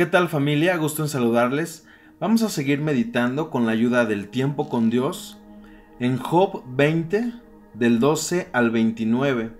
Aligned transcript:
¿Qué 0.00 0.06
tal 0.06 0.30
familia? 0.30 0.78
Gusto 0.78 1.02
en 1.02 1.10
saludarles. 1.10 1.86
Vamos 2.20 2.42
a 2.42 2.48
seguir 2.48 2.80
meditando 2.80 3.50
con 3.50 3.66
la 3.66 3.72
ayuda 3.72 4.06
del 4.06 4.30
tiempo 4.30 4.70
con 4.70 4.88
Dios 4.88 5.38
en 5.98 6.16
Job 6.16 6.62
20 6.68 7.34
del 7.74 8.00
12 8.00 8.48
al 8.54 8.70
29 8.70 9.50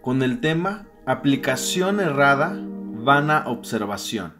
con 0.00 0.22
el 0.22 0.40
tema 0.40 0.86
Aplicación 1.06 1.98
errada, 1.98 2.56
vana 2.56 3.48
observación. 3.48 4.32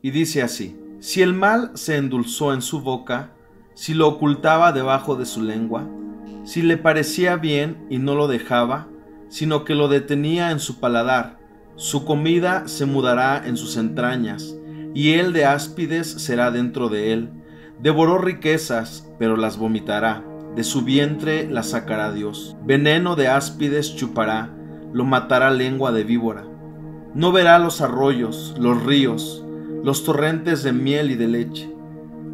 Y 0.00 0.10
dice 0.10 0.40
así, 0.40 0.80
si 1.00 1.20
el 1.20 1.34
mal 1.34 1.72
se 1.74 1.96
endulzó 1.96 2.54
en 2.54 2.62
su 2.62 2.80
boca, 2.80 3.35
si 3.76 3.92
lo 3.92 4.08
ocultaba 4.08 4.72
debajo 4.72 5.16
de 5.16 5.26
su 5.26 5.42
lengua, 5.42 5.86
si 6.44 6.62
le 6.62 6.78
parecía 6.78 7.36
bien 7.36 7.76
y 7.90 7.98
no 7.98 8.14
lo 8.14 8.26
dejaba, 8.26 8.88
sino 9.28 9.64
que 9.64 9.74
lo 9.74 9.88
detenía 9.88 10.50
en 10.50 10.60
su 10.60 10.80
paladar, 10.80 11.36
su 11.74 12.06
comida 12.06 12.68
se 12.68 12.86
mudará 12.86 13.46
en 13.46 13.58
sus 13.58 13.76
entrañas, 13.76 14.56
y 14.94 15.12
él 15.12 15.34
de 15.34 15.44
áspides 15.44 16.10
será 16.10 16.50
dentro 16.50 16.88
de 16.88 17.12
él. 17.12 17.30
Devoró 17.78 18.16
riquezas, 18.16 19.06
pero 19.18 19.36
las 19.36 19.58
vomitará, 19.58 20.24
de 20.54 20.64
su 20.64 20.80
vientre 20.80 21.46
las 21.46 21.70
sacará 21.70 22.12
Dios. 22.12 22.56
Veneno 22.64 23.14
de 23.14 23.28
áspides 23.28 23.94
chupará, 23.94 24.50
lo 24.94 25.04
matará 25.04 25.50
lengua 25.50 25.92
de 25.92 26.02
víbora. 26.02 26.46
No 27.14 27.30
verá 27.30 27.58
los 27.58 27.82
arroyos, 27.82 28.54
los 28.58 28.82
ríos, 28.84 29.44
los 29.84 30.02
torrentes 30.02 30.62
de 30.62 30.72
miel 30.72 31.10
y 31.10 31.16
de 31.16 31.28
leche. 31.28 31.75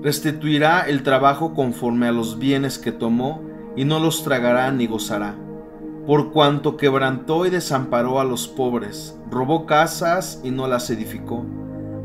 Restituirá 0.02 0.80
el 0.83 1.02
trabajo 1.02 1.55
conforme 1.55 2.09
a 2.09 2.12
los 2.12 2.38
bienes 2.38 2.79
que 2.79 2.92
tomó, 2.92 3.42
y 3.77 3.84
no 3.84 3.98
los 4.01 4.23
tragará 4.23 4.70
ni 4.70 4.87
gozará. 4.87 5.34
Por 6.06 6.33
cuanto 6.33 6.77
quebrantó 6.77 7.47
y 7.47 7.50
desamparó 7.50 8.20
a 8.20 8.25
los 8.25 8.48
pobres, 8.48 9.17
robó 9.31 9.67
casas 9.67 10.41
y 10.42 10.50
no 10.50 10.67
las 10.67 10.91
edificó. 10.91 11.47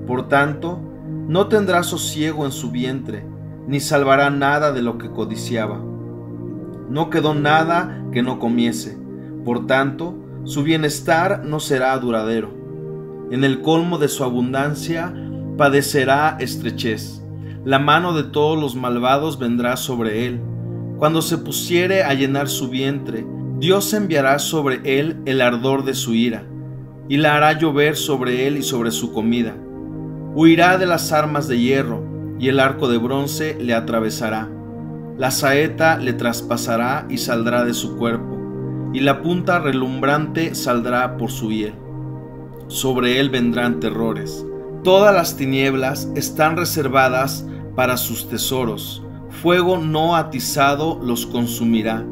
Por 0.05 0.29
tanto, 0.29 0.79
no 1.27 1.47
tendrá 1.47 1.83
sosiego 1.83 2.45
en 2.45 2.51
su 2.51 2.71
vientre, 2.71 3.25
ni 3.67 3.79
salvará 3.79 4.29
nada 4.29 4.71
de 4.71 4.81
lo 4.81 4.97
que 4.97 5.09
codiciaba. 5.09 5.81
No 6.89 7.09
quedó 7.09 7.33
nada 7.33 8.05
que 8.13 8.21
no 8.21 8.39
comiese, 8.39 8.97
por 9.43 9.65
tanto, 9.65 10.15
su 10.43 10.63
bienestar 10.63 11.43
no 11.45 11.59
será 11.59 11.97
duradero. 11.97 12.51
En 13.31 13.43
el 13.43 13.61
colmo 13.61 13.97
de 13.97 14.07
su 14.07 14.23
abundancia 14.23 15.13
padecerá 15.57 16.37
estrechez. 16.39 17.23
La 17.67 17.79
mano 17.79 18.13
de 18.13 18.23
todos 18.23 18.57
los 18.57 18.77
malvados 18.77 19.39
vendrá 19.39 19.75
sobre 19.75 20.25
él. 20.25 20.39
Cuando 20.99 21.21
se 21.21 21.37
pusiere 21.37 22.01
a 22.01 22.13
llenar 22.13 22.47
su 22.47 22.69
vientre, 22.69 23.27
Dios 23.59 23.93
enviará 23.93 24.39
sobre 24.39 24.79
él 24.85 25.17
el 25.25 25.41
ardor 25.41 25.83
de 25.83 25.93
su 25.93 26.13
ira, 26.13 26.45
y 27.09 27.17
la 27.17 27.35
hará 27.35 27.59
llover 27.59 27.97
sobre 27.97 28.47
él 28.47 28.55
y 28.55 28.63
sobre 28.63 28.91
su 28.91 29.11
comida 29.11 29.57
Huirá 30.33 30.77
de 30.77 30.85
las 30.85 31.11
armas 31.11 31.49
de 31.49 31.59
hierro, 31.59 32.05
y 32.39 32.47
el 32.47 32.61
arco 32.61 32.87
de 32.87 32.99
bronce 32.99 33.57
le 33.59 33.73
atravesará. 33.73 34.49
La 35.17 35.29
saeta 35.29 35.97
le 35.97 36.13
traspasará 36.13 37.05
y 37.09 37.17
saldrá 37.17 37.65
de 37.65 37.73
su 37.73 37.97
cuerpo, 37.97 38.91
y 38.93 39.01
la 39.01 39.21
punta 39.21 39.59
relumbrante 39.59 40.55
saldrá 40.55 41.17
por 41.17 41.31
su 41.31 41.51
hiel. 41.51 41.73
Sobre 42.67 43.19
él 43.19 43.29
vendrán 43.29 43.81
terrores. 43.81 44.45
Todas 44.85 45.13
las 45.13 45.35
tinieblas 45.35 46.09
están 46.15 46.55
reservadas 46.55 47.45
para 47.77 47.95
sus 47.95 48.27
tesoros. 48.27 49.01
Fuego 49.29 49.77
no 49.77 50.17
atizado 50.17 50.99
los 51.01 51.25
consumirá. 51.25 52.05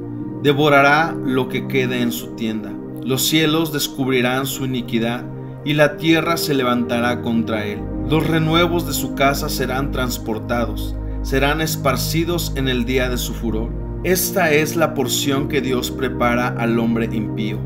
Devorará 0.44 1.13
lo 1.25 1.49
que 1.49 1.67
quede 1.67 2.02
en 2.02 2.13
su 2.13 2.27
tienda. 2.35 2.71
Los 3.03 3.27
cielos 3.27 3.73
descubrirán 3.73 4.45
su 4.45 4.63
iniquidad, 4.63 5.25
y 5.66 5.73
la 5.73 5.97
tierra 5.97 6.37
se 6.37 6.53
levantará 6.53 7.21
contra 7.21 7.65
él 7.65 7.81
los 8.09 8.27
renuevos 8.27 8.86
de 8.86 8.93
su 8.93 9.15
casa 9.15 9.49
serán 9.49 9.92
transportados, 9.92 10.95
serán 11.23 11.59
esparcidos 11.59 12.53
en 12.55 12.67
el 12.67 12.86
día 12.86 13.09
de 13.09 13.17
su 13.17 13.33
furor. 13.33 13.71
Esta 14.03 14.52
es 14.52 14.76
la 14.76 14.93
porción 14.93 15.47
que 15.47 15.59
Dios 15.59 15.89
prepara 15.89 16.49
al 16.49 16.77
hombre 16.77 17.09
impío 17.11 17.58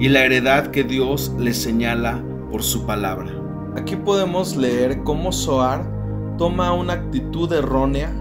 y 0.00 0.08
la 0.08 0.24
heredad 0.24 0.72
que 0.72 0.82
Dios 0.82 1.32
le 1.38 1.54
señala 1.54 2.20
por 2.50 2.64
su 2.64 2.84
palabra. 2.84 3.30
Aquí 3.76 3.94
podemos 3.94 4.56
leer 4.56 5.04
cómo 5.04 5.30
Soar 5.30 5.88
toma 6.36 6.72
una 6.72 6.94
actitud 6.94 7.52
errónea 7.52 8.12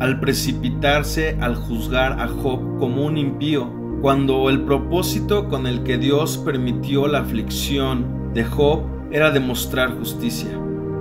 al 0.00 0.20
precipitarse 0.20 1.36
al 1.40 1.54
juzgar 1.54 2.20
a 2.20 2.28
Job 2.28 2.78
como 2.78 3.04
un 3.04 3.16
impío, 3.16 3.70
cuando 4.00 4.50
el 4.50 4.62
propósito 4.62 5.48
con 5.48 5.66
el 5.66 5.82
que 5.82 5.98
Dios 5.98 6.36
permitió 6.38 7.06
la 7.06 7.20
aflicción 7.20 8.32
de 8.34 8.44
Job 8.44 8.82
era 9.10 9.30
demostrar 9.30 9.96
justicia. 9.96 10.50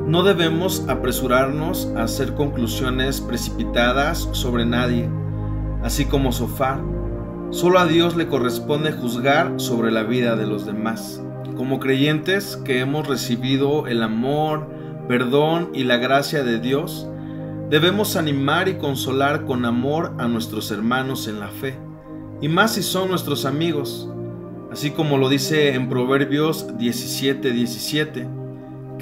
No 0.08 0.24
debemos 0.24 0.86
apresurarnos 0.88 1.92
a 1.96 2.04
hacer 2.04 2.34
conclusiones 2.36 3.22
precipitadas 3.22 4.30
sobre 4.32 4.66
nadie, 4.66 5.10
así 5.82 6.06
como 6.06 6.32
Sofar. 6.32 6.80
Solo 7.50 7.80
a 7.80 7.86
Dios 7.86 8.16
le 8.16 8.28
corresponde 8.28 8.92
juzgar 8.92 9.54
sobre 9.58 9.92
la 9.92 10.04
vida 10.04 10.36
de 10.36 10.46
los 10.46 10.66
demás. 10.66 11.22
Como 11.56 11.80
creyentes 11.80 12.58
que 12.58 12.80
hemos 12.80 13.08
recibido 13.08 13.88
el 13.88 14.04
amor, 14.04 14.68
perdón 15.08 15.70
y 15.74 15.84
la 15.84 15.98
gracia 15.98 16.44
de 16.44 16.60
Dios, 16.60 17.08
debemos 17.70 18.16
animar 18.16 18.68
y 18.68 18.76
consolar 18.76 19.46
con 19.46 19.66
amor 19.66 20.14
a 20.20 20.28
nuestros 20.28 20.72
hermanos 20.72 21.28
en 21.28 21.40
la 21.40 21.48
fe, 21.48 21.78
y 22.42 22.48
más 22.48 22.74
si 22.74 22.84
son 22.84 23.10
nuestros 23.10 23.46
amigos, 23.46 24.10
así 24.72 24.92
como 24.92 25.18
lo 25.18 25.30
dice 25.30 25.74
en 25.76 25.90
Proverbios 25.90 26.68
17:17. 26.78 27.52
17 27.52 28.44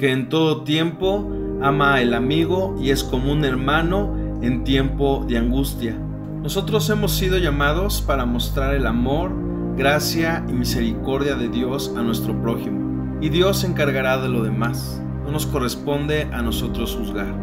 que 0.02 0.10
en 0.10 0.28
todo 0.28 0.64
tiempo 0.64 1.30
ama 1.62 1.94
al 1.94 2.14
amigo 2.14 2.76
y 2.80 2.90
es 2.90 3.04
como 3.04 3.30
un 3.30 3.44
hermano 3.44 4.16
en 4.42 4.64
tiempo 4.64 5.24
de 5.28 5.38
angustia. 5.38 5.96
Nosotros 6.42 6.90
hemos 6.90 7.12
sido 7.12 7.38
llamados 7.38 8.02
para 8.02 8.24
mostrar 8.26 8.74
el 8.74 8.86
amor, 8.86 9.30
gracia 9.76 10.44
y 10.48 10.52
misericordia 10.54 11.36
de 11.36 11.48
Dios 11.48 11.94
a 11.96 12.02
nuestro 12.02 12.40
prójimo, 12.42 13.20
y 13.20 13.28
Dios 13.28 13.60
se 13.60 13.68
encargará 13.68 14.18
de 14.18 14.28
lo 14.28 14.42
demás. 14.42 15.00
No 15.24 15.32
nos 15.32 15.46
corresponde 15.46 16.28
a 16.32 16.42
nosotros 16.42 16.96
juzgar, 16.96 17.34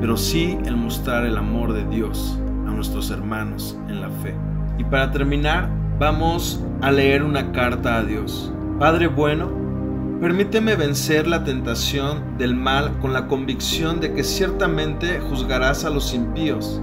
pero 0.00 0.16
sí 0.16 0.58
el 0.64 0.76
mostrar 0.76 1.24
el 1.26 1.36
amor 1.36 1.72
de 1.72 1.84
Dios 1.86 2.38
a 2.66 2.70
nuestros 2.70 3.10
hermanos 3.10 3.76
en 3.88 4.00
la 4.00 4.10
fe. 4.10 4.34
Y 4.78 4.84
para 4.84 5.10
terminar, 5.10 5.68
vamos 5.98 6.62
a 6.82 6.90
leer 6.90 7.22
una 7.22 7.52
carta 7.52 7.96
a 7.96 8.02
Dios. 8.02 8.52
Padre 8.78 9.06
bueno, 9.08 9.66
Permíteme 10.20 10.76
vencer 10.76 11.26
la 11.26 11.44
tentación 11.44 12.38
del 12.38 12.54
mal 12.54 12.98
con 13.00 13.12
la 13.12 13.26
convicción 13.26 14.00
de 14.00 14.14
que 14.14 14.24
ciertamente 14.24 15.20
juzgarás 15.20 15.84
a 15.84 15.90
los 15.90 16.14
impíos. 16.14 16.80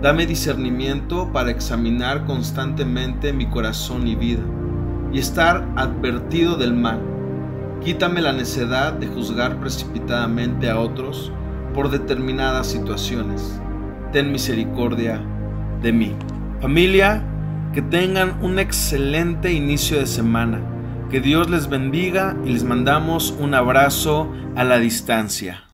Dame 0.00 0.24
discernimiento 0.24 1.30
para 1.34 1.50
examinar 1.50 2.24
constantemente 2.24 3.34
mi 3.34 3.44
corazón 3.46 4.08
y 4.08 4.14
vida, 4.14 4.42
y 5.12 5.18
estar 5.18 5.68
advertido 5.76 6.56
del 6.56 6.72
mal. 6.72 6.98
Quítame 7.84 8.20
la 8.20 8.32
necedad 8.32 8.92
de 8.92 9.08
juzgar 9.08 9.58
precipitadamente 9.58 10.70
a 10.70 10.78
otros 10.78 11.32
por 11.74 11.90
determinadas 11.90 12.68
situaciones. 12.68 13.60
Ten 14.12 14.30
misericordia 14.30 15.20
de 15.82 15.92
mí. 15.92 16.14
Familia, 16.60 17.24
que 17.72 17.82
tengan 17.82 18.40
un 18.42 18.58
excelente 18.58 19.52
inicio 19.52 19.98
de 19.98 20.06
semana 20.06 20.60
que 21.12 21.20
Dios 21.20 21.50
les 21.50 21.68
bendiga 21.68 22.34
y 22.42 22.52
les 22.52 22.64
mandamos 22.64 23.34
un 23.38 23.54
abrazo 23.54 24.32
a 24.56 24.64
la 24.64 24.78
distancia. 24.78 25.71